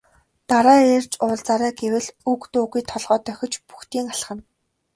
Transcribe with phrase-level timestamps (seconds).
[0.49, 4.43] Дараа ирж уулзаарай гэвэл үг дуугүй толгой дохиж бөгтийн алхана.